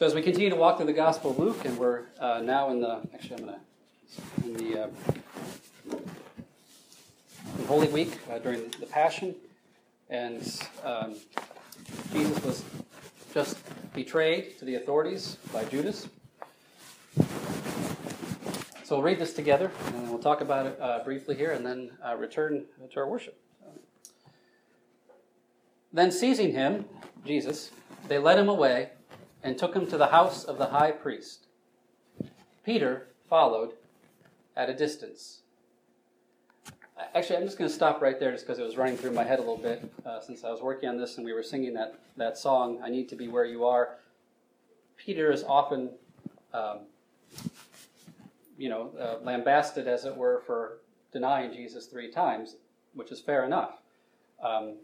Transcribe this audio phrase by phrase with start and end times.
[0.00, 2.70] So as we continue to walk through the Gospel of Luke, and we're uh, now
[2.70, 3.60] in the actually I'm to
[4.46, 4.88] in the uh,
[7.66, 9.34] Holy Week uh, during the Passion,
[10.08, 10.40] and
[10.84, 11.16] um,
[12.14, 12.64] Jesus was
[13.34, 13.58] just
[13.92, 16.08] betrayed to the authorities by Judas.
[18.84, 21.66] So we'll read this together, and then we'll talk about it uh, briefly here, and
[21.66, 23.38] then uh, return to our worship.
[25.92, 26.86] Then seizing him,
[27.26, 27.70] Jesus,
[28.08, 28.92] they led him away
[29.42, 31.46] and took him to the house of the high priest.
[32.64, 33.72] Peter followed
[34.56, 35.40] at a distance.
[37.14, 39.24] Actually, I'm just going to stop right there just because it was running through my
[39.24, 41.72] head a little bit uh, since I was working on this and we were singing
[41.74, 43.96] that, that song, I Need to Be Where You Are.
[44.98, 45.90] Peter is often,
[46.52, 46.80] um,
[48.58, 50.78] you know, uh, lambasted, as it were, for
[51.10, 52.56] denying Jesus three times,
[52.92, 53.78] which is fair enough.
[54.42, 54.74] Um,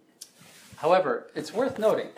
[0.76, 2.08] however, it's worth noting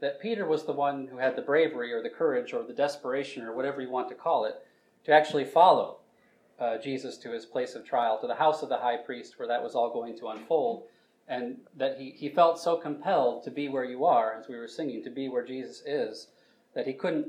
[0.00, 3.44] that Peter was the one who had the bravery or the courage or the desperation
[3.44, 4.56] or whatever you want to call it
[5.04, 5.98] to actually follow
[6.58, 9.48] uh, Jesus to his place of trial, to the house of the high priest where
[9.48, 10.84] that was all going to unfold.
[11.28, 14.66] And that he, he felt so compelled to be where you are, as we were
[14.66, 16.28] singing, to be where Jesus is,
[16.74, 17.28] that he couldn't,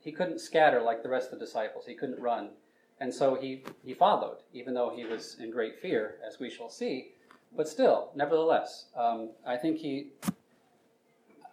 [0.00, 1.84] he couldn't scatter like the rest of the disciples.
[1.86, 2.50] He couldn't run.
[2.98, 6.70] And so he, he followed, even though he was in great fear, as we shall
[6.70, 7.12] see.
[7.54, 10.12] But still, nevertheless, um, I think he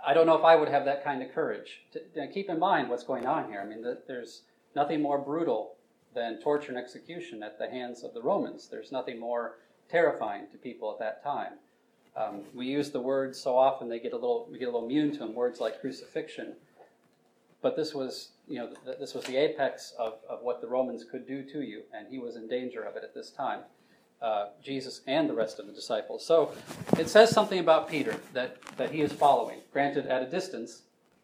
[0.05, 1.81] I don't know if I would have that kind of courage.
[1.94, 3.61] To, keep in mind what's going on here.
[3.61, 4.44] I mean, the, there's
[4.75, 5.75] nothing more brutal
[6.14, 8.67] than torture and execution at the hands of the Romans.
[8.70, 9.58] There's nothing more
[9.89, 11.53] terrifying to people at that time.
[12.16, 14.86] Um, we use the words so often they get a little we get a little
[14.86, 15.36] immune to them.
[15.36, 16.55] Words like crucifixion,
[17.61, 21.05] but this was you know th- this was the apex of, of what the Romans
[21.09, 23.61] could do to you, and he was in danger of it at this time
[24.21, 26.25] uh, Jesus and the rest of the disciples.
[26.25, 26.51] So
[26.97, 30.83] it says something about Peter that, that he is following, granted at a distance,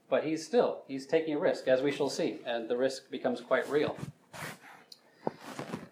[0.09, 3.41] but he's still, he's taking a risk, as we shall see, and the risk becomes
[3.41, 3.97] quite real.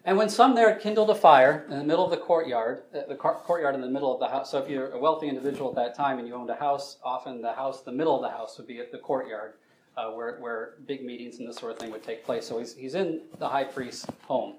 [0.06, 3.00] And when some there had kindled a fire in the middle of the courtyard, uh,
[3.08, 5.76] the courtyard in the middle of the house, so if you're a wealthy individual at
[5.76, 8.58] that time and you owned a house, often the house, the middle of the house
[8.58, 9.54] would be at the courtyard
[9.96, 12.46] uh, where, where big meetings and this sort of thing would take place.
[12.46, 14.56] So he's, he's in the high priest's home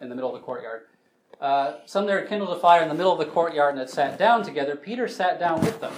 [0.00, 0.84] in the middle of the courtyard.
[1.42, 4.16] Uh, some there kindled a fire in the middle of the courtyard and had sat
[4.16, 4.76] down together.
[4.76, 5.92] Peter sat down with them.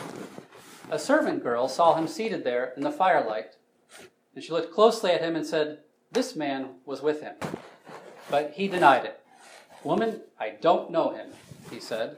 [0.91, 3.57] A servant girl saw him seated there in the firelight,
[4.35, 7.35] and she looked closely at him and said, This man was with him.
[8.31, 9.21] But he denied it.
[9.83, 11.29] Woman, I don't know him,
[11.71, 12.17] he said.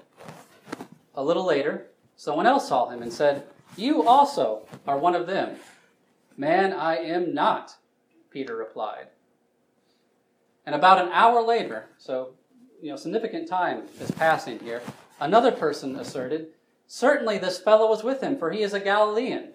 [1.17, 3.43] A little later, someone else saw him and said,
[3.77, 5.57] You also are one of them.
[6.37, 7.75] Man, I am not,
[8.31, 9.09] Peter replied.
[10.65, 12.35] And about an hour later, so
[12.83, 14.83] you know, significant time is passing here.
[15.21, 16.49] Another person asserted,
[16.87, 19.53] Certainly this fellow was with him, for he is a Galilean.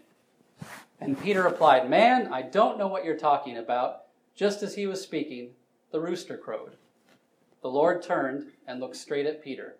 [0.99, 4.03] And Peter replied, Man, I don't know what you're talking about.
[4.35, 5.51] Just as he was speaking,
[5.91, 6.75] the rooster crowed.
[7.61, 9.75] The Lord turned and looked straight at Peter.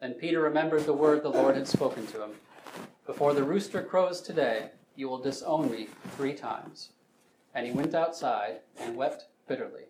[0.00, 2.30] Then Peter remembered the word the Lord had spoken to him
[3.06, 6.90] Before the rooster crows today, you will disown me three times.
[7.54, 9.84] And he went outside and wept bitterly.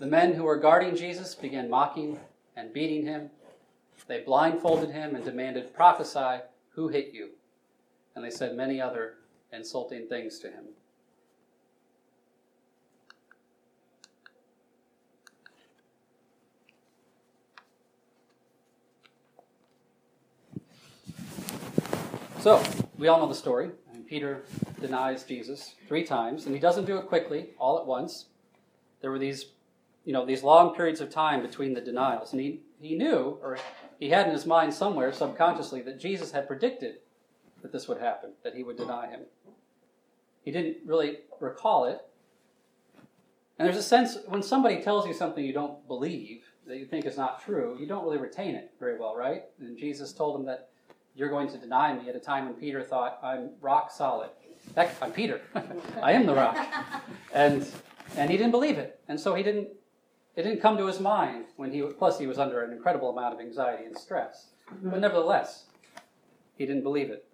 [0.00, 2.18] The men who were guarding Jesus began mocking
[2.56, 3.28] and beating him.
[4.06, 7.28] They blindfolded him and demanded, Prophesy, who hit you?
[8.16, 9.16] And they said many other
[9.52, 10.64] insulting things to him.
[22.40, 22.62] So,
[22.96, 23.70] we all know the story.
[24.08, 24.42] Peter
[24.80, 28.26] denies Jesus three times, and he doesn't do it quickly, all at once.
[29.02, 29.44] There were these
[30.04, 32.32] you know, these long periods of time between the denials.
[32.32, 33.58] And he, he knew, or
[33.98, 36.96] he had in his mind somewhere subconsciously, that Jesus had predicted
[37.62, 39.20] that this would happen, that he would deny him.
[40.42, 42.00] He didn't really recall it.
[43.58, 47.04] And there's a sense when somebody tells you something you don't believe, that you think
[47.04, 49.44] is not true, you don't really retain it very well, right?
[49.58, 50.70] And Jesus told him that
[51.14, 54.30] you're going to deny me at a time when Peter thought, I'm rock solid.
[54.74, 55.40] Heck, I'm Peter.
[56.02, 56.56] I am the rock.
[57.32, 57.64] And
[58.16, 58.98] and he didn't believe it.
[59.06, 59.68] And so he didn't
[60.36, 63.34] it didn't come to his mind when he, plus he was under an incredible amount
[63.34, 64.48] of anxiety and stress.
[64.68, 65.00] But mm-hmm.
[65.00, 65.64] nevertheless,
[66.56, 67.24] he didn't believe it.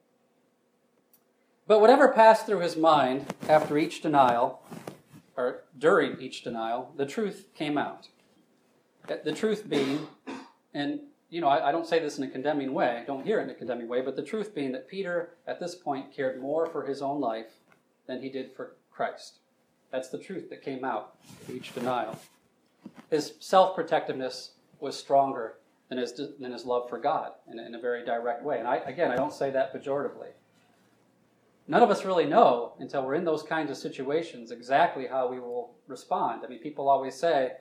[1.66, 4.62] But whatever passed through his mind after each denial,
[5.36, 8.08] or during each denial, the truth came out.
[9.08, 10.06] Uh, the truth being,
[10.72, 13.40] and you know, I, I, don't say this in a condemning way, I don't hear
[13.40, 16.40] it in a condemning way, but the truth being that Peter at this point cared
[16.40, 17.52] more for his own life
[18.06, 19.40] than he did for Christ.
[19.90, 22.18] That's the truth that came out of each denial
[23.10, 25.54] his self protectiveness was stronger
[25.88, 28.58] than his, than his love for God in, in a very direct way.
[28.58, 30.30] And I, again, I don't say that pejoratively.
[31.68, 35.38] none of us really know until we're in those kinds of situations exactly how we
[35.38, 36.42] will respond.
[36.44, 37.52] I mean, people always say,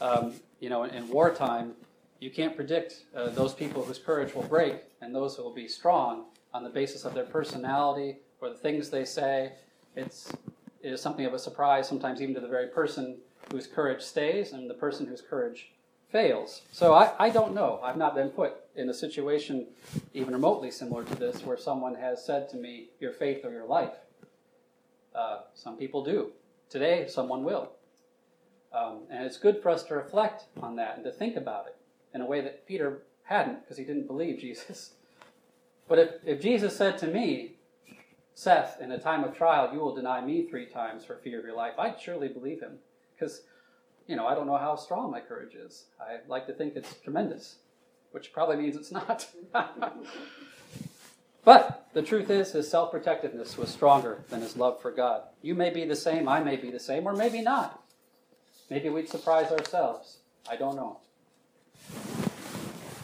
[0.00, 1.72] um, you know, in, in, wartime,
[2.20, 5.68] you can't predict uh, those people whose courage will break and those who will be
[5.68, 9.52] strong on the basis of their personality or the things they say.
[9.96, 10.32] It's,
[10.82, 13.16] it is something of a surprise, sometimes even to the very person
[13.50, 15.72] whose courage stays and the person whose courage
[16.12, 16.62] fails.
[16.70, 17.80] So I, I don't know.
[17.82, 19.66] I've not been put in a situation
[20.14, 23.66] even remotely similar to this where someone has said to me, Your faith or your
[23.66, 23.94] life.
[25.14, 26.32] Uh, some people do.
[26.70, 27.70] Today, someone will.
[28.72, 31.76] Um, and it's good for us to reflect on that and to think about it
[32.14, 34.92] in a way that Peter hadn't because he didn't believe Jesus.
[35.88, 37.56] But if, if Jesus said to me,
[38.34, 41.44] Seth, in a time of trial, you will deny me three times for fear of
[41.44, 42.78] your life, I'd surely believe him
[43.22, 43.42] because,
[44.08, 45.84] you know, I don't know how strong my courage is.
[46.00, 47.56] I like to think it's tremendous
[48.12, 49.26] which probably means it's not.
[51.44, 55.22] but the truth is, his self protectiveness was stronger than his love for God.
[55.42, 57.82] You may be the same, I may be the same, or maybe not.
[58.70, 60.18] Maybe we'd surprise ourselves.
[60.48, 60.98] I don't know.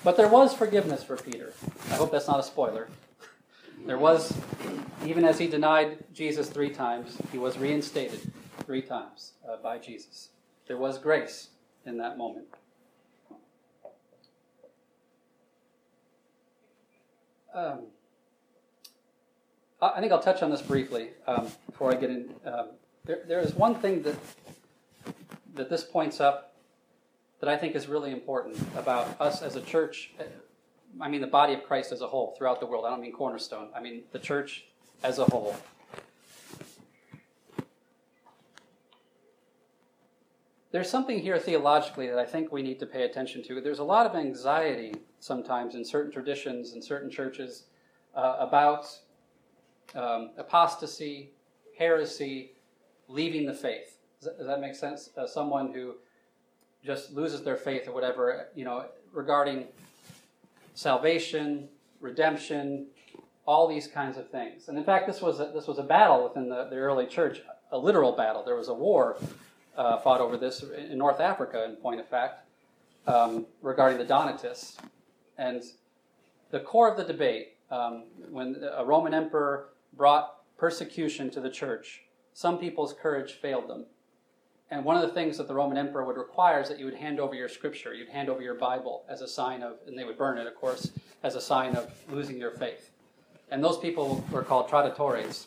[0.05, 1.53] But there was forgiveness for Peter.
[1.91, 2.89] I hope that's not a spoiler.
[3.85, 4.33] There was,
[5.05, 8.33] even as he denied Jesus three times, he was reinstated
[8.65, 10.31] three times uh, by Jesus.
[10.67, 11.49] There was grace
[11.87, 12.47] in that moment.
[17.55, 17.87] Um,
[19.81, 22.35] I think I'll touch on this briefly um, before I get in.
[22.45, 22.69] Um,
[23.05, 24.17] there, there is one thing that
[25.55, 26.55] that this points up
[27.41, 30.13] that I think is really important about us as a church.
[31.01, 32.85] I mean, the body of Christ as a whole throughout the world.
[32.85, 33.69] I don't mean Cornerstone.
[33.75, 34.65] I mean the church
[35.03, 35.57] as a whole.
[40.71, 43.61] There's something here theologically that I think we need to pay attention to.
[43.61, 47.65] There's a lot of anxiety sometimes in certain traditions and certain churches
[48.15, 48.87] uh, about
[49.95, 51.31] um, apostasy,
[51.79, 52.53] heresy,
[53.09, 53.97] leaving the faith.
[54.21, 55.11] Does that, does that make sense?
[55.17, 55.95] Uh, someone who
[56.85, 59.65] just loses their faith or whatever, you know, regarding
[60.75, 61.69] salvation,
[62.01, 62.87] redemption,
[63.47, 64.69] all these kinds of things.
[64.69, 67.41] And in fact, this was a, this was a battle within the, the early church,
[67.73, 68.45] a literal battle.
[68.45, 69.17] There was a war
[69.79, 72.43] uh, fought over this in North Africa, in point of fact,
[73.07, 74.77] um, regarding the Donatists.
[75.39, 75.63] And
[76.51, 82.03] the core of the debate, um, when a Roman emperor brought persecution to the church,
[82.35, 83.87] some people's courage failed them.
[84.71, 86.95] And one of the things that the Roman emperor would require is that you would
[86.95, 90.05] hand over your scripture, you'd hand over your Bible as a sign of, and they
[90.05, 90.91] would burn it, of course,
[91.23, 92.91] as a sign of losing your faith.
[93.51, 95.47] And those people were called traditores,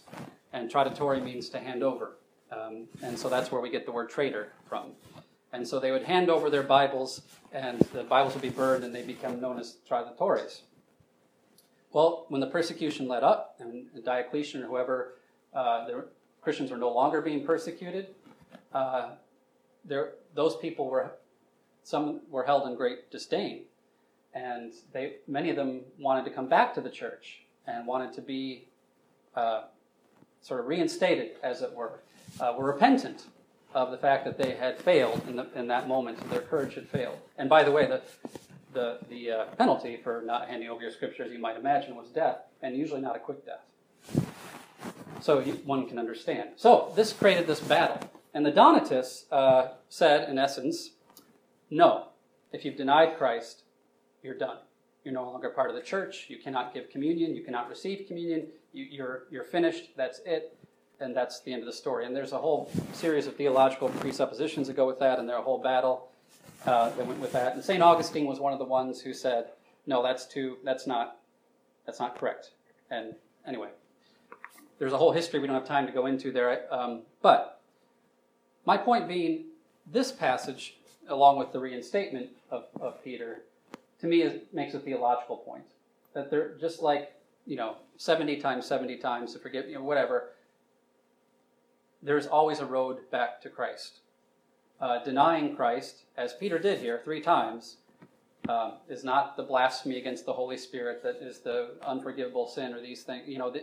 [0.53, 2.15] and traditore means to hand over.
[2.51, 4.91] Um, and so that's where we get the word traitor from.
[5.53, 7.21] And so they would hand over their Bibles,
[7.51, 10.61] and the Bibles would be burned, and they become known as traditores.
[11.91, 15.15] Well, when the persecution let up, and Diocletian or whoever,
[15.53, 16.05] uh, the
[16.41, 18.07] Christians were no longer being persecuted,
[18.73, 19.11] uh,
[19.83, 21.11] there, those people were,
[21.83, 23.63] some were held in great disdain.
[24.33, 28.21] And they, many of them wanted to come back to the church and wanted to
[28.21, 28.67] be
[29.35, 29.63] uh,
[30.41, 31.99] sort of reinstated, as it were,
[32.39, 33.25] uh, were repentant
[33.73, 36.87] of the fact that they had failed in, the, in that moment, their courage had
[36.89, 37.17] failed.
[37.37, 38.01] And by the way, the,
[38.73, 42.09] the, the uh, penalty for not handing over your scripture, as you might imagine, was
[42.09, 44.25] death, and usually not a quick death.
[45.21, 46.49] So you, one can understand.
[46.57, 48.09] So this created this battle.
[48.33, 50.91] And the Donatists uh, said, in essence,
[51.69, 52.07] no,
[52.51, 53.63] if you've denied Christ,
[54.23, 54.57] you're done.
[55.03, 56.25] You're no longer part of the church.
[56.27, 57.35] You cannot give communion.
[57.35, 58.47] You cannot receive communion.
[58.73, 59.91] You, you're, you're finished.
[59.95, 60.57] That's it
[61.01, 62.05] and that's the end of the story.
[62.05, 65.43] And there's a whole series of theological presuppositions that go with that, and there's a
[65.43, 66.09] whole battle
[66.65, 67.55] uh, that went with that.
[67.55, 67.81] And St.
[67.81, 69.49] Augustine was one of the ones who said,
[69.87, 71.17] no, that's too, that's not,
[71.85, 72.51] that's not correct.
[72.91, 73.15] And
[73.47, 73.69] anyway,
[74.77, 76.71] there's a whole history we don't have time to go into there.
[76.73, 77.61] Um, but
[78.65, 79.45] my point being,
[79.87, 80.77] this passage,
[81.09, 83.41] along with the reinstatement of, of Peter,
[83.99, 85.63] to me is, makes a theological point.
[86.13, 87.13] That they're just like,
[87.47, 90.29] you know, 70 times 70 times to forgive, you know, whatever
[92.01, 93.99] there's always a road back to Christ.
[94.79, 97.77] Uh, denying Christ, as Peter did here three times,
[98.49, 102.81] um, is not the blasphemy against the Holy Spirit that is the unforgivable sin or
[102.81, 103.27] these things.
[103.27, 103.53] You know,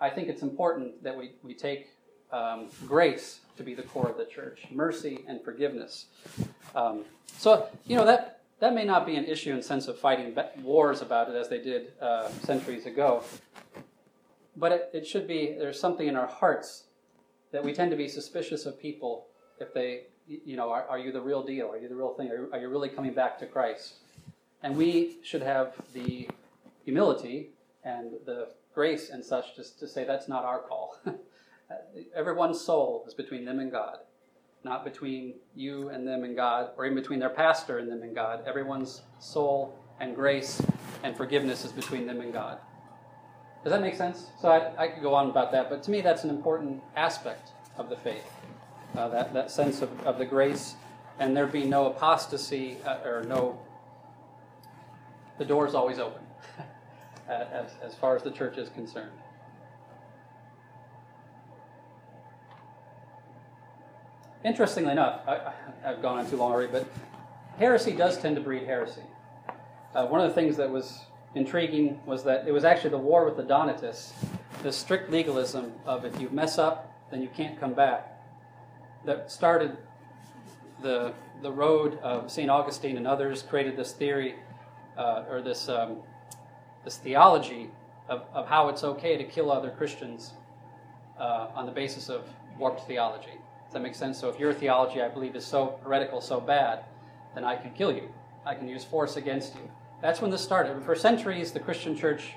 [0.00, 1.88] I think it's important that we, we take
[2.32, 6.06] um, grace to be the core of the church, mercy and forgiveness.
[6.74, 10.36] Um, so, you know, that, that may not be an issue in sense of fighting
[10.62, 13.24] wars about it as they did uh, centuries ago,
[14.56, 16.84] but it, it should be, there's something in our hearts
[17.52, 19.26] that we tend to be suspicious of people
[19.60, 21.70] if they, you know, are, are you the real deal?
[21.70, 22.30] Are you the real thing?
[22.30, 23.94] Are are you really coming back to Christ?
[24.62, 26.28] And we should have the
[26.84, 27.50] humility
[27.84, 30.96] and the grace and such just to say that's not our call.
[32.14, 33.98] Everyone's soul is between them and God,
[34.64, 38.14] not between you and them and God, or even between their pastor and them and
[38.14, 38.44] God.
[38.46, 40.62] Everyone's soul and grace
[41.02, 42.58] and forgiveness is between them and God.
[43.62, 44.26] Does that make sense?
[44.40, 47.50] So I, I could go on about that, but to me, that's an important aspect
[47.76, 48.24] of the faith.
[48.96, 50.74] Uh, that, that sense of, of the grace,
[51.18, 53.58] and there be no apostasy uh, or no,
[55.38, 56.22] the door is always open
[57.28, 59.12] as, as far as the church is concerned.
[64.44, 65.52] Interestingly enough, I,
[65.82, 66.86] have gone on too long already, but
[67.58, 69.02] heresy does tend to breed heresy.
[69.94, 71.00] Uh, one of the things that was
[71.34, 74.12] intriguing was that it was actually the war with the Donatists,
[74.62, 78.20] the strict legalism of if you mess up, then you can't come back,
[79.04, 79.76] that started
[80.82, 81.12] the,
[81.42, 82.50] the road of St.
[82.50, 84.36] Augustine and others, created this theory
[84.96, 85.98] uh, or this, um,
[86.84, 87.70] this theology
[88.08, 90.32] of, of how it's okay to kill other Christians
[91.18, 93.38] uh, on the basis of warped theology.
[93.64, 94.18] Does that make sense?
[94.18, 96.84] So if your theology, I believe, is so heretical, so bad,
[97.34, 98.12] then I can kill you.
[98.44, 99.70] I can use force against you.
[100.02, 100.82] That's when this started.
[100.82, 102.34] For centuries, the Christian church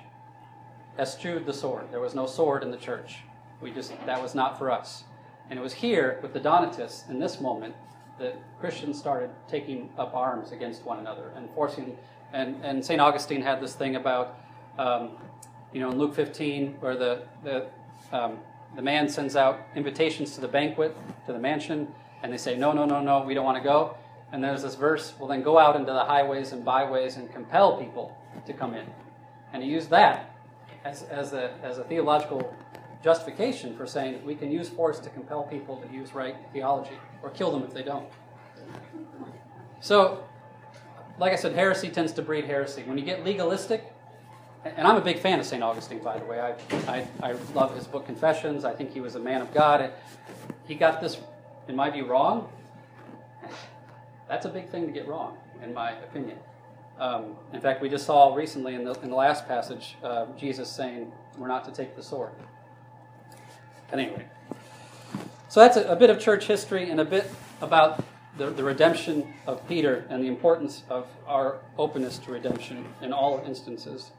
[1.00, 1.88] eschewed the sword.
[1.92, 3.18] There was no sword in the church.
[3.60, 5.04] We just that was not for us.
[5.50, 7.76] And it was here with the Donatists in this moment
[8.20, 11.98] that Christians started taking up arms against one another and forcing.
[12.34, 13.02] And, and St.
[13.02, 14.38] Augustine had this thing about,
[14.80, 15.12] um,
[15.74, 17.68] you know, in Luke 15, where the, the,
[18.12, 18.40] um,
[18.76, 20.96] the man sends out invitations to the banquet,
[21.26, 21.88] to the mansion,
[22.24, 23.98] and they say, no, no, no, no, we don't want to go.
[24.32, 27.78] And there's this verse, well, then go out into the highways and byways and compel
[27.78, 28.86] people to come in.
[29.54, 30.36] And he used that
[30.84, 32.54] as, as, a, as a theological
[33.04, 37.30] justification for saying we can use force to compel people to use right theology or
[37.30, 38.08] kill them if they don't.
[39.80, 40.24] So,
[41.20, 42.84] like I said, heresy tends to breed heresy.
[42.84, 43.84] When you get legalistic,
[44.66, 45.62] and I'm a big fan of St.
[45.62, 46.40] Augustine, by the way.
[46.40, 46.56] I,
[46.92, 48.66] I, I love his book Confessions.
[48.66, 49.92] I think he was a man of God.
[50.68, 51.20] He got this,
[51.68, 52.50] in my view, wrong.
[54.28, 56.38] That's a big thing to get wrong, in my opinion.
[57.00, 60.70] Um, in fact, we just saw recently in the, in the last passage uh, Jesus
[60.70, 62.32] saying, We're not to take the sword.
[63.92, 64.26] At any rate.
[65.50, 67.30] So that's a, a bit of church history and a bit
[67.62, 68.04] about
[68.38, 73.44] the, the redemption of Peter and the importance of our openness to redemption in all
[73.46, 74.12] instances.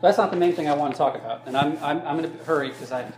[0.00, 1.46] that's not the main thing I want to talk about.
[1.46, 3.10] And I'm, I'm, I'm going to hurry because I,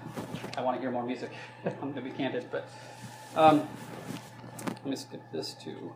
[0.57, 1.31] I want to hear more music.
[1.65, 2.47] I'm going to be candid.
[2.51, 2.69] But
[3.37, 3.69] um,
[4.67, 5.93] let me skip this too.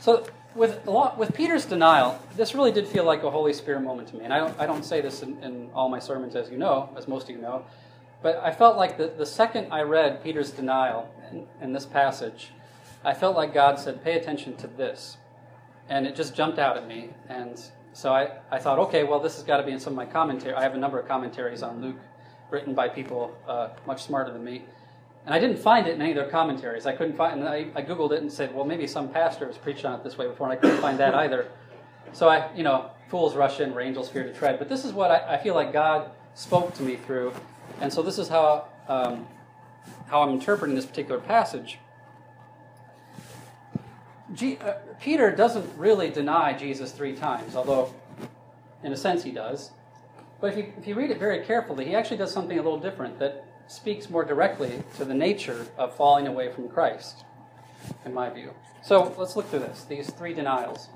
[0.00, 4.16] So with with Peter's denial, this really did feel like a Holy Spirit moment to
[4.16, 4.24] me.
[4.24, 6.90] And I don't, I don't say this in, in all my sermons, as you know,
[6.96, 7.64] as most of you know.
[8.22, 12.50] But I felt like the, the second I read Peter's denial in, in this passage,
[13.04, 15.18] I felt like God said, pay attention to this.
[15.88, 17.10] And it just jumped out at me.
[17.28, 17.60] And
[17.92, 20.06] so I, I thought, okay, well, this has got to be in some of my
[20.06, 20.54] commentary.
[20.54, 21.98] I have a number of commentaries on Luke
[22.50, 24.64] written by people uh, much smarter than me.
[25.28, 26.86] And I didn't find it in any of their commentaries.
[26.86, 29.58] I couldn't find, and I, I Googled it and said, well, maybe some pastor has
[29.58, 31.50] preached on it this way before, and I couldn't find that either.
[32.14, 34.58] So I, you know, fools rush in where angels fear to tread.
[34.58, 37.34] But this is what I, I feel like God spoke to me through.
[37.78, 39.26] And so this is how, um,
[40.06, 41.78] how I'm interpreting this particular passage.
[44.32, 47.94] G, uh, Peter doesn't really deny Jesus three times, although
[48.82, 49.72] in a sense he does.
[50.40, 52.80] But if you, if you read it very carefully, he actually does something a little
[52.80, 57.24] different that speaks more directly to the nature of falling away from Christ,
[58.04, 58.52] in my view.
[58.82, 60.88] So let's look through this these three denials.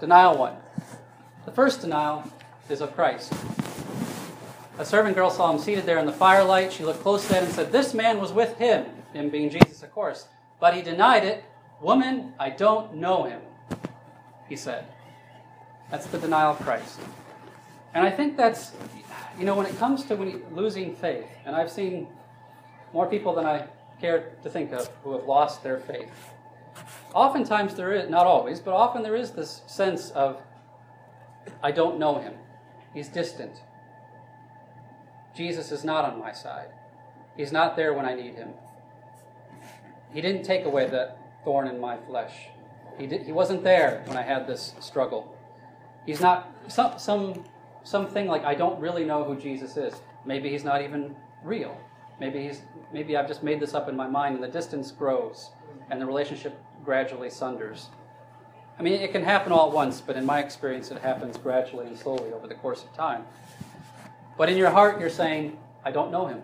[0.00, 0.56] Denial one.
[1.44, 2.30] The first denial
[2.68, 3.32] is of Christ.
[4.78, 6.72] A servant girl saw him seated there in the firelight.
[6.72, 9.82] She looked close at him and said, This man was with him, him being Jesus,
[9.82, 10.26] of course.
[10.58, 11.44] But he denied it.
[11.80, 13.40] Woman, I don't know him,
[14.48, 14.86] he said.
[15.90, 16.98] That's the denial of Christ.
[17.94, 18.72] And I think that's
[19.38, 22.08] you know, when it comes to when losing faith, and I've seen
[22.92, 23.66] more people than I
[24.00, 26.10] care to think of who have lost their faith.
[27.14, 30.40] Oftentimes there is, not always, but often there is this sense of,
[31.62, 32.34] I don't know him.
[32.94, 33.62] He's distant.
[35.34, 36.68] Jesus is not on my side.
[37.36, 38.50] He's not there when I need him.
[40.12, 42.48] He didn't take away that thorn in my flesh.
[42.98, 45.34] He, did, he wasn't there when I had this struggle.
[46.04, 47.44] He's not, some, some
[47.84, 49.94] something like I don't really know who Jesus is.
[50.24, 51.76] Maybe he's not even real.
[52.20, 52.62] Maybe he's
[52.92, 55.50] maybe I've just made this up in my mind and the distance grows
[55.90, 57.88] and the relationship gradually sunders.
[58.78, 61.86] I mean, it can happen all at once, but in my experience, it happens gradually
[61.86, 63.24] and slowly over the course of time.
[64.38, 66.42] But in your heart, you're saying, I don't know him.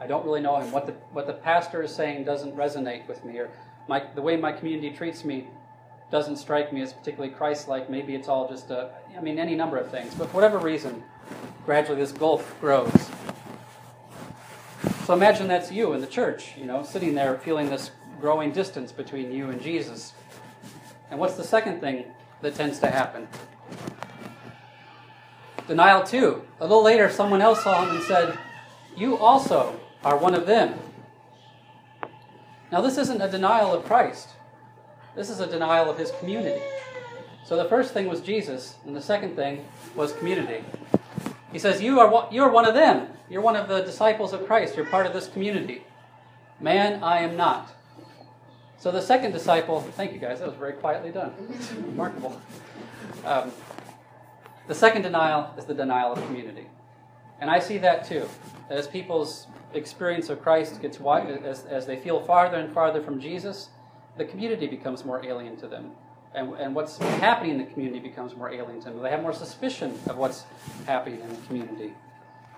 [0.00, 0.70] I don't really know him.
[0.70, 3.50] What the, what the pastor is saying doesn't resonate with me, or
[3.88, 5.48] my, the way my community treats me
[6.14, 7.90] doesn't strike me as particularly Christ like.
[7.90, 10.14] Maybe it's all just a, I mean, any number of things.
[10.14, 11.02] But for whatever reason,
[11.66, 13.10] gradually this gulf grows.
[15.06, 17.90] So imagine that's you in the church, you know, sitting there feeling this
[18.20, 20.12] growing distance between you and Jesus.
[21.10, 22.04] And what's the second thing
[22.42, 23.26] that tends to happen?
[25.66, 26.44] Denial two.
[26.60, 28.38] A little later, someone else saw him and said,
[28.96, 30.78] You also are one of them.
[32.70, 34.28] Now, this isn't a denial of Christ,
[35.14, 36.62] this is a denial of his community.
[37.44, 40.64] So the first thing was Jesus, and the second thing was community.
[41.52, 43.08] He says, You are, you are one of them.
[43.28, 44.76] You're one of the disciples of Christ.
[44.76, 45.84] You're part of this community.
[46.60, 47.72] Man, I am not.
[48.78, 51.32] So the second disciple, thank you guys, that was very quietly done.
[51.86, 52.40] Remarkable.
[53.24, 53.52] Um,
[54.66, 56.66] the second denial is the denial of community.
[57.40, 58.28] And I see that too.
[58.70, 63.68] As people's experience of Christ gets as, as they feel farther and farther from Jesus,
[64.16, 65.92] the community becomes more alien to them.
[66.34, 69.02] And, and what's happening in the community becomes more alien to them.
[69.02, 70.44] They have more suspicion of what's
[70.86, 71.94] happening in the community.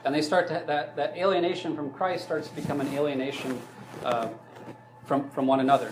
[0.05, 3.61] And they start to, that, that alienation from Christ starts to become an alienation
[4.05, 4.29] uh,
[5.05, 5.91] from, from one another.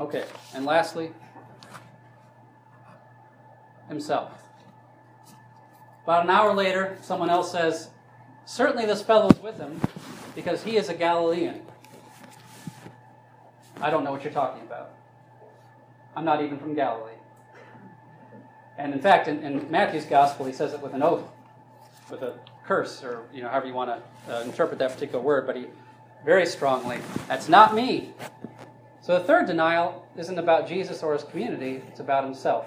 [0.00, 0.24] Okay,
[0.64, 1.10] and lastly,
[3.88, 4.32] himself.
[6.04, 7.90] About an hour later, someone else says,
[8.46, 9.78] Certainly this fellow is with him
[10.34, 11.60] because he is a Galilean.
[13.80, 14.92] I don't know what you're talking about.
[16.16, 17.12] I'm not even from Galilee.
[18.78, 21.24] And in fact, in, in Matthew's gospel, he says it with an oath,
[22.10, 23.90] with a curse, or you know, however you want
[24.26, 25.66] to uh, interpret that particular word, but he
[26.24, 28.12] very strongly, that's not me.
[29.02, 32.66] So the third denial isn't about Jesus or his community, it's about himself.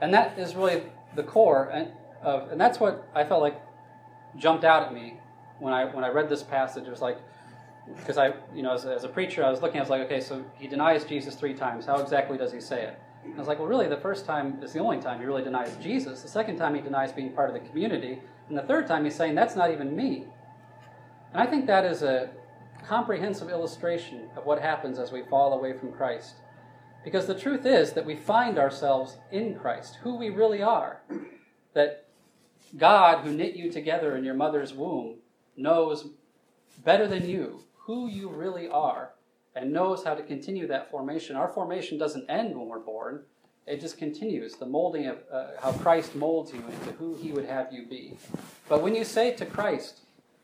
[0.00, 0.82] And that is really
[1.14, 1.90] the core and
[2.22, 3.60] of and that's what I felt like
[4.36, 5.18] jumped out at me
[5.58, 6.86] when I when I read this passage.
[6.86, 7.18] It was like
[7.96, 10.20] because I you know as, as a preacher I was looking I was like okay
[10.20, 11.86] so he denies Jesus three times.
[11.86, 12.98] How exactly does he say it?
[13.24, 15.44] And I was like well really the first time is the only time he really
[15.44, 16.22] denies Jesus.
[16.22, 19.14] The second time he denies being part of the community, and the third time he's
[19.14, 20.24] saying that's not even me.
[21.32, 22.30] And I think that is a
[22.88, 26.36] comprehensive illustration of what happens as we fall away from Christ.
[27.04, 31.02] Because the truth is that we find ourselves in Christ, who we really are.
[31.74, 32.06] That
[32.76, 35.16] God, who knit you together in your mother's womb,
[35.56, 36.08] knows
[36.82, 39.10] better than you who you really are
[39.54, 41.36] and knows how to continue that formation.
[41.36, 43.22] Our formation doesn't end when we're born,
[43.66, 47.44] it just continues the molding of uh, how Christ molds you into who he would
[47.44, 48.16] have you be.
[48.66, 50.00] But when you say to Christ,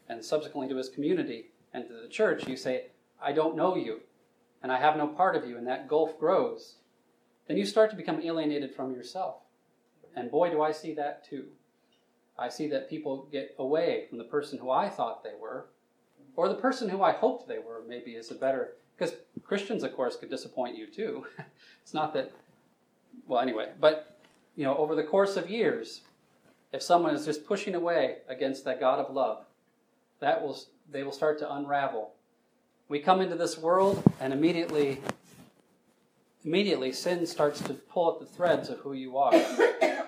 [0.09, 2.87] and subsequently to his community and to the church, you say,
[3.21, 4.01] I don't know you,
[4.63, 6.77] and I have no part of you, and that gulf grows,
[7.49, 9.37] then you start to become alienated from yourself.
[10.17, 11.47] And boy, do I see that too.
[12.39, 15.67] I see that people get away from the person who I thought they were,
[16.37, 18.77] or the person who I hoped they were, maybe is a better.
[18.97, 21.27] Because Christians, of course, could disappoint you too.
[21.83, 22.33] it's not that.
[23.27, 24.19] Well, anyway, but
[24.57, 26.03] you know, over the course of years,
[26.73, 29.45] if someone is just pushing away against that God of love,
[30.21, 30.59] that will
[30.91, 32.13] they will start to unravel.
[32.89, 35.01] We come into this world, and immediately,
[36.45, 39.33] immediately, sin starts to pull at the threads of who you are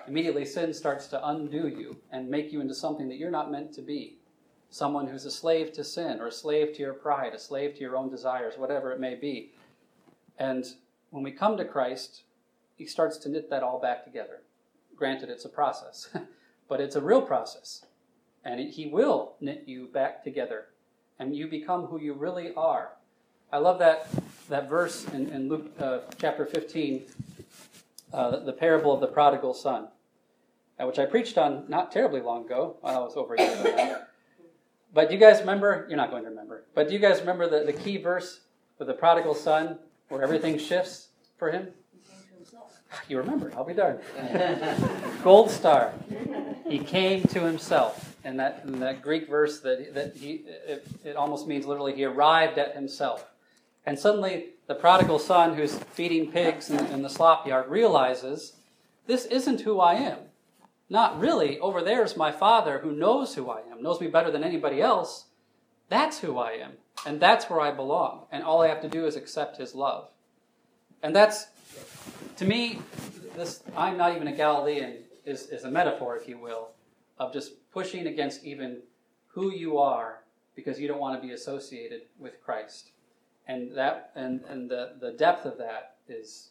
[0.07, 3.73] immediately sin starts to undo you and make you into something that you're not meant
[3.73, 4.17] to be.
[4.69, 7.81] Someone who's a slave to sin or a slave to your pride, a slave to
[7.81, 9.51] your own desires, whatever it may be.
[10.39, 10.65] And
[11.09, 12.23] when we come to Christ,
[12.75, 14.41] he starts to knit that all back together.
[14.95, 16.09] Granted, it's a process,
[16.69, 17.85] but it's a real process.
[18.43, 20.67] And he will knit you back together,
[21.19, 22.91] and you become who you really are.
[23.51, 24.07] I love that,
[24.49, 27.03] that verse in, in Luke uh, chapter 15,
[28.13, 29.87] uh, the parable of the prodigal son.
[30.79, 32.77] Uh, which I preached on not terribly long ago.
[32.83, 33.97] Well, it was over a year ago now.
[34.93, 35.87] But do you guys remember?
[35.89, 36.65] You're not going to remember.
[36.75, 38.41] But do you guys remember the, the key verse
[38.77, 41.69] with the prodigal son where everything shifts for him?
[43.09, 43.99] You remember, I'll be darned.
[45.23, 45.93] Gold star.
[46.67, 48.06] He came to himself.
[48.27, 52.03] And that, in that Greek verse that, that he, it, it almost means literally he
[52.03, 53.25] arrived at himself.
[53.85, 58.57] And suddenly the prodigal son who's feeding pigs in, in the slop yard realizes
[59.05, 60.17] this isn't who I am.
[60.89, 61.57] Not really.
[61.59, 64.81] Over there is my Father who knows who I am, knows me better than anybody
[64.81, 65.27] else.
[65.87, 66.73] That's who I am.
[67.05, 68.25] And that's where I belong.
[68.29, 70.09] And all I have to do is accept His love.
[71.01, 71.47] And that's,
[72.35, 72.81] to me,
[73.37, 76.71] this I'm not even a Galilean is, is a metaphor, if you will,
[77.19, 78.81] of just pushing against even
[79.27, 80.23] who you are
[80.55, 82.91] because you don't want to be associated with Christ.
[83.47, 86.49] And that and, and the, the depth of that is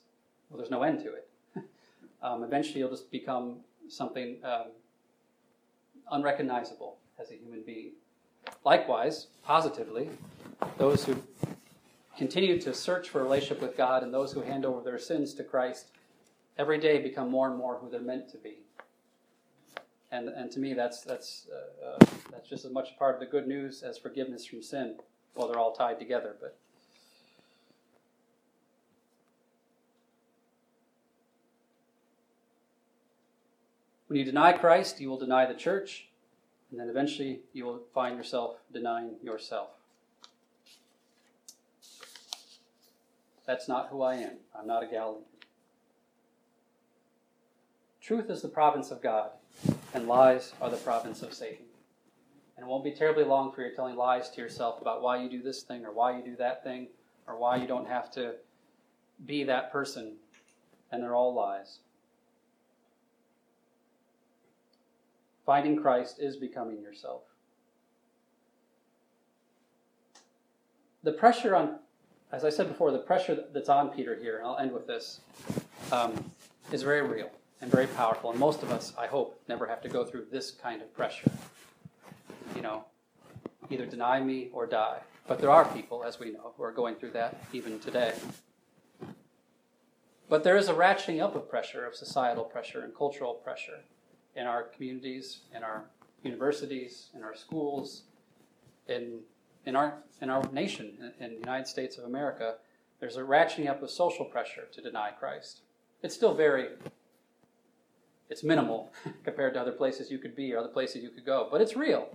[0.48, 1.28] well, there's no end to it.
[2.22, 3.56] um, eventually you'll just become
[3.88, 4.66] something um,
[6.10, 7.92] unrecognizable as a human being.
[8.64, 10.08] Likewise, positively,
[10.78, 11.16] those who
[12.16, 15.34] continue to search for a relationship with God and those who hand over their sins
[15.34, 15.88] to Christ
[16.58, 18.58] every day become more and more who they're meant to be.
[20.12, 23.20] And, and to me, that's, that's, uh, uh, that's just as much a part of
[23.20, 24.96] the good news as forgiveness from sin.
[25.34, 26.56] Well, they're all tied together, but.
[34.06, 36.06] When you deny Christ, you will deny the church,
[36.70, 39.70] and then eventually you will find yourself denying yourself.
[43.46, 44.36] That's not who I am.
[44.58, 45.24] I'm not a Galilean.
[48.00, 49.30] Truth is the province of God,
[49.96, 51.64] and lies are the province of Satan.
[52.56, 55.30] And it won't be terribly long for you telling lies to yourself about why you
[55.30, 56.88] do this thing, or why you do that thing,
[57.26, 58.34] or why you don't have to
[59.24, 60.16] be that person.
[60.92, 61.78] And they're all lies.
[65.46, 67.22] Finding Christ is becoming yourself.
[71.04, 71.78] The pressure on,
[72.32, 75.20] as I said before, the pressure that's on Peter here, and I'll end with this,
[75.90, 76.32] um,
[76.70, 78.30] is very real and very powerful.
[78.30, 81.30] And most of us, I hope, never have to go through this kind of pressure.
[82.54, 82.84] You know,
[83.70, 85.00] either deny me or die.
[85.26, 88.14] But there are people, as we know, who are going through that even today.
[90.28, 93.80] But there is a ratcheting up of pressure, of societal pressure and cultural pressure
[94.34, 95.84] in our communities, in our
[96.22, 98.02] universities, in our schools,
[98.88, 99.20] in,
[99.64, 102.56] in, our, in our nation, in, in the United States of America.
[103.00, 105.60] There's a ratcheting up of social pressure to deny Christ.
[106.02, 106.68] It's still very
[108.28, 108.92] it's minimal
[109.24, 111.76] compared to other places you could be or other places you could go, but it's
[111.76, 112.08] real.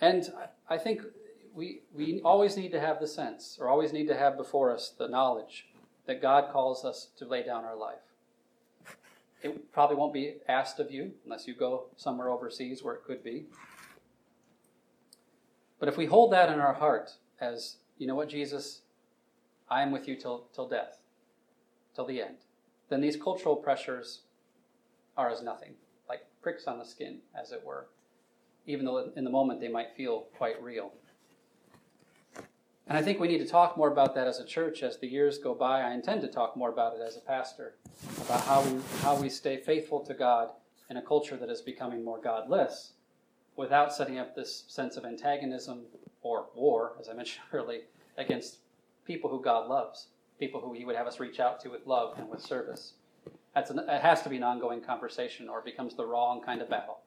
[0.00, 0.32] And
[0.68, 1.02] I think
[1.54, 4.94] we, we always need to have the sense, or always need to have before us
[4.96, 5.66] the knowledge
[6.06, 7.98] that God calls us to lay down our life.
[9.42, 13.22] It probably won't be asked of you unless you go somewhere overseas where it could
[13.22, 13.46] be.
[15.78, 18.82] But if we hold that in our heart as, you know what, Jesus,
[19.70, 20.98] I am with you till, till death,
[21.94, 22.36] till the end,
[22.88, 24.22] then these cultural pressures
[25.18, 25.74] are as nothing,
[26.08, 27.88] like pricks on the skin, as it were,
[28.66, 30.92] even though in the moment they might feel quite real.
[32.86, 35.06] And I think we need to talk more about that as a church as the
[35.06, 35.82] years go by.
[35.82, 37.74] I intend to talk more about it as a pastor,
[38.22, 40.50] about how we, how we stay faithful to God
[40.88, 42.92] in a culture that is becoming more godless
[43.56, 45.82] without setting up this sense of antagonism
[46.22, 47.80] or war, as I mentioned earlier,
[48.16, 48.58] against
[49.04, 52.16] people who God loves, people who He would have us reach out to with love
[52.16, 52.94] and with service.
[53.58, 56.62] That's an, it has to be an ongoing conversation, or it becomes the wrong kind
[56.62, 57.00] of battle.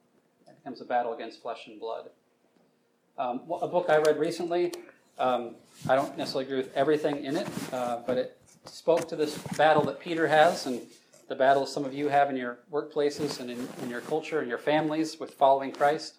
[0.46, 2.10] It becomes a battle against flesh and blood.
[3.18, 4.74] Um, a book I read recently,
[5.18, 5.56] um,
[5.88, 9.82] I don't necessarily agree with everything in it, uh, but it spoke to this battle
[9.84, 10.82] that Peter has and
[11.30, 14.50] the battle some of you have in your workplaces and in, in your culture and
[14.50, 16.16] your families with following Christ.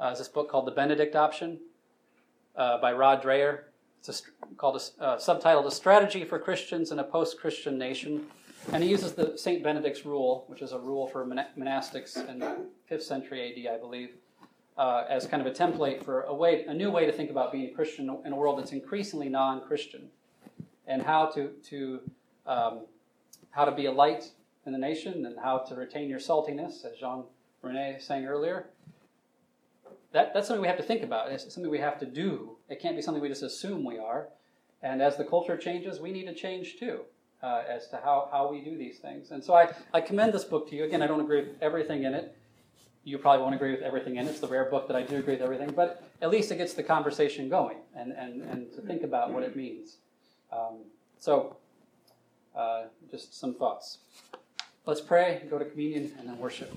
[0.00, 1.58] Uh, it's this book called The Benedict Option
[2.56, 3.64] uh, by Rod Dreher.
[3.98, 8.28] It's a, called a, uh, subtitled "A Strategy for Christians in a Post-Christian Nation."
[8.72, 9.62] And he uses the St.
[9.62, 14.10] Benedict's rule, which is a rule for monastics in the 5th century AD, I believe,
[14.76, 17.50] uh, as kind of a template for a, way, a new way to think about
[17.50, 20.10] being a Christian in a world that's increasingly non Christian,
[20.86, 22.00] and how to, to,
[22.46, 22.80] um,
[23.50, 24.32] how to be a light
[24.66, 27.24] in the nation and how to retain your saltiness, as Jean
[27.62, 28.66] Rene sang earlier.
[30.12, 31.32] That, that's something we have to think about.
[31.32, 32.58] It's something we have to do.
[32.68, 34.28] It can't be something we just assume we are.
[34.82, 37.04] And as the culture changes, we need to change too
[37.42, 39.30] uh, as to how, how we do these things.
[39.30, 40.84] And so I, I commend this book to you.
[40.84, 42.36] Again, I don't agree with everything in it.
[43.04, 44.30] You probably won't agree with everything in it.
[44.30, 46.74] It's the rare book that I do agree with everything, but at least it gets
[46.74, 49.98] the conversation going and, and, and to think about what it means.
[50.52, 50.84] Um,
[51.18, 51.56] so,
[52.56, 53.98] uh, just some thoughts.
[54.84, 56.76] Let's pray, go to communion, and then worship.